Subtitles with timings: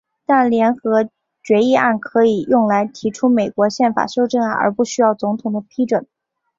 [0.25, 1.07] 但联合
[1.43, 6.07] 决议案可以用来提出美国宪法修正案而不需要总统的批准。